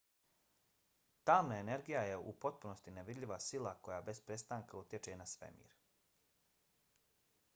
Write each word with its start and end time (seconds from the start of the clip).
tamna 1.29 1.57
energija 1.63 1.99
je 2.11 2.15
u 2.31 2.33
potpunosti 2.45 2.93
nevidljiva 2.95 3.37
sila 3.49 3.75
koja 3.89 3.99
bez 4.09 4.21
prestanka 4.31 4.77
utječe 4.79 5.15
na 5.23 5.27
svemir 5.35 5.77